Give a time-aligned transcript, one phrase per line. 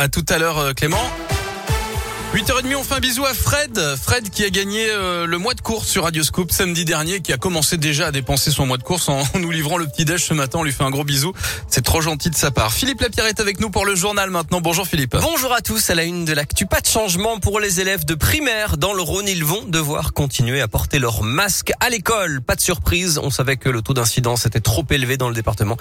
[0.00, 0.96] À tout à l'heure, euh, Clément.
[2.32, 3.76] 8h30, on fait un bisou à Fred.
[4.00, 7.32] Fred qui a gagné euh, le mois de course sur Radio Scoop samedi dernier, qui
[7.32, 10.26] a commencé déjà à dépenser son mois de course en nous livrant le petit déj
[10.26, 10.60] ce matin.
[10.60, 11.32] On lui fait un gros bisou.
[11.66, 12.72] C'est trop gentil de sa part.
[12.72, 14.60] Philippe Lapierre est avec nous pour le journal maintenant.
[14.60, 15.16] Bonjour Philippe.
[15.20, 15.90] Bonjour à tous.
[15.90, 19.02] À la une de l'actu, pas de changement pour les élèves de primaire dans le
[19.02, 19.26] Rhône.
[19.26, 22.42] Ils vont devoir continuer à porter leur masque à l'école.
[22.42, 23.18] Pas de surprise.
[23.20, 25.76] On savait que le taux d'incidence était trop élevé dans le département.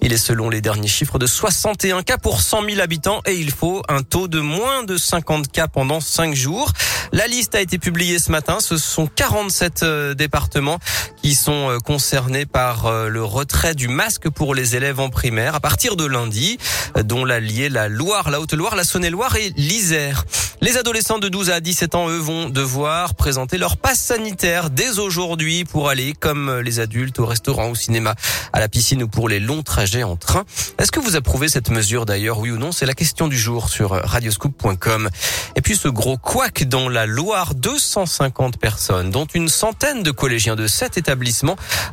[0.00, 3.50] Il est selon les derniers chiffres de 61 cas pour 100 000 habitants et il
[3.50, 6.70] faut un taux de moins de 50 cas pendant cinq jours.
[7.10, 8.58] La liste a été publiée ce matin.
[8.60, 10.78] Ce sont 47 euh, départements
[11.22, 15.54] qui sont euh, concernés par euh, le retrait du masque pour les élèves en primaire
[15.54, 16.58] à partir de lundi,
[17.04, 20.24] dont l'Allier, la Loire, la Haute-Loire, la Saône-et-Loire et l'Isère.
[20.62, 24.98] Les adolescents de 12 à 17 ans, eux, vont devoir présenter leur passe sanitaire dès
[24.98, 28.14] aujourd'hui pour aller, comme les adultes, au restaurant, au cinéma,
[28.52, 30.44] à la piscine ou pour les longs trajets en train.
[30.78, 32.72] Est-ce que vous approuvez cette mesure d'ailleurs, oui ou non?
[32.72, 35.08] C'est la question du jour sur radioscoop.com.
[35.56, 40.56] Et puis ce gros couac dans la Loire, 250 personnes, dont une centaine de collégiens
[40.56, 41.09] de sept établissements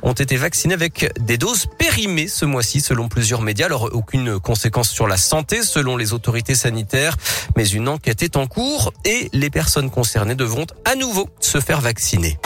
[0.02, 3.66] ont été vaccinés avec des doses périmées ce mois-ci selon plusieurs médias.
[3.66, 7.18] Alors aucune conséquence sur la santé selon les autorités sanitaires,
[7.56, 11.82] mais une enquête est en cours et les personnes concernées devront à nouveau se faire
[11.82, 12.38] vacciner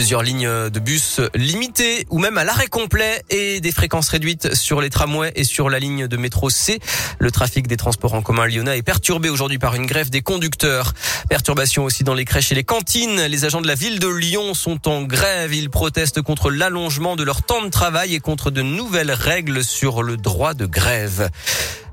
[0.00, 4.80] plusieurs lignes de bus limitées ou même à l'arrêt complet et des fréquences réduites sur
[4.80, 6.78] les tramways et sur la ligne de métro C.
[7.18, 10.94] Le trafic des transports en commun lyonnais est perturbé aujourd'hui par une grève des conducteurs.
[11.28, 13.26] Perturbation aussi dans les crèches et les cantines.
[13.26, 15.52] Les agents de la ville de Lyon sont en grève.
[15.52, 20.02] Ils protestent contre l'allongement de leur temps de travail et contre de nouvelles règles sur
[20.02, 21.28] le droit de grève.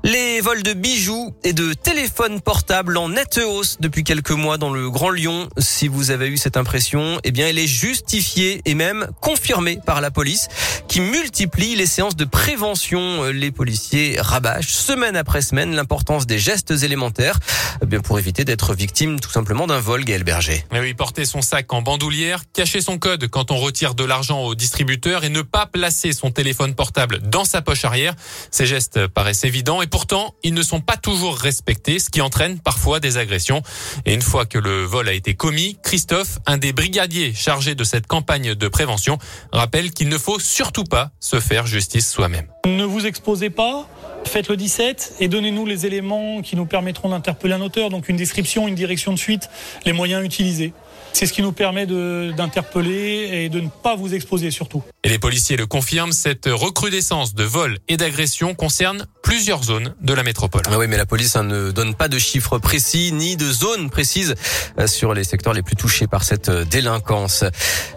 [0.04, 4.72] Les vols de bijoux et de téléphones portables en nette hausse depuis quelques mois dans
[4.72, 5.48] le Grand Lyon.
[5.58, 10.00] Si vous avez eu cette impression, eh bien, elle est justifiée et même confirmée par
[10.00, 10.48] la police
[10.86, 13.24] qui multiplie les séances de prévention.
[13.24, 17.40] Les policiers rabâchent semaine après semaine l'importance des gestes élémentaires
[17.82, 20.64] eh bien pour éviter d'être victime tout simplement d'un vol, Gaël Berger.
[20.72, 24.40] Mais oui, porter son sac en bandoulière, cacher son code quand on retire de l'argent
[24.40, 28.14] au distributeur et ne pas placer son téléphone portable dans sa poche arrière.
[28.50, 32.58] Ces gestes paraissent évidents et pourtant, ils ne sont pas toujours respectés, ce qui entraîne
[32.58, 33.62] parfois des agressions.
[34.06, 37.84] Et une fois que le vol a été commis, Christophe, un des brigadiers chargés de
[37.84, 39.18] cette campagne de prévention,
[39.52, 42.46] rappelle qu'il ne faut surtout pas se faire justice soi-même.
[42.66, 43.88] Ne vous exposez pas,
[44.24, 48.16] faites le 17 et donnez-nous les éléments qui nous permettront d'interpeller un auteur, donc une
[48.16, 49.48] description, une direction de fuite,
[49.84, 50.72] les moyens utilisés.
[51.12, 54.82] C'est ce qui nous permet d'interpeller et de ne pas vous exposer surtout.
[55.08, 60.12] Et les policiers le confirment, cette recrudescence de vols et d'agressions concerne plusieurs zones de
[60.12, 60.60] la métropole.
[60.70, 63.88] Ah oui, mais la police hein, ne donne pas de chiffres précis ni de zones
[63.88, 64.34] précises
[64.78, 67.44] euh, sur les secteurs les plus touchés par cette euh, délinquance.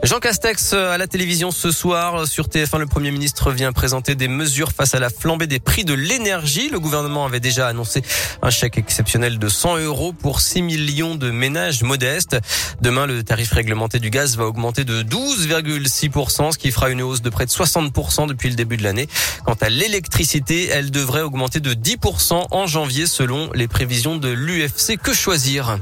[0.03, 4.15] Jean Castex euh, à la télévision ce soir sur TF1, le Premier ministre vient présenter
[4.15, 6.69] des mesures face à la flambée des prix de l'énergie.
[6.69, 8.03] Le gouvernement avait déjà annoncé
[8.41, 12.37] un chèque exceptionnel de 100 euros pour 6 millions de ménages modestes.
[12.79, 17.21] Demain, le tarif réglementé du gaz va augmenter de 12,6%, ce qui fera une hausse
[17.21, 19.07] de près de 60% depuis le début de l'année.
[19.45, 24.97] Quant à l'électricité, elle devrait augmenter de 10% en janvier selon les prévisions de l'UFC.
[25.01, 25.77] Que choisir?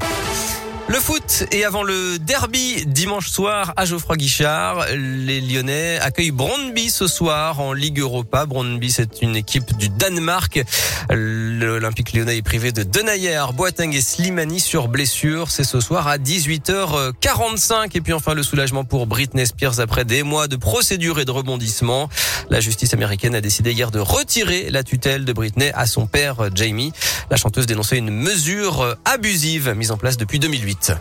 [0.90, 6.90] Le foot et avant le derby dimanche soir à Geoffroy Guichard, les Lyonnais accueillent Brondby
[6.90, 8.44] ce soir en Ligue Europa.
[8.44, 10.64] Brondby c'est une équipe du Danemark.
[11.60, 15.50] L'Olympique lyonnais est privé de Denayer, Boateng et Slimani sur blessure.
[15.50, 20.22] C'est ce soir à 18h45 et puis enfin le soulagement pour Britney Spears après des
[20.22, 22.08] mois de procédure et de rebondissement.
[22.48, 26.48] La justice américaine a décidé hier de retirer la tutelle de Britney à son père
[26.54, 26.92] Jamie.
[27.30, 30.94] La chanteuse dénonçait une mesure abusive mise en place depuis 2008.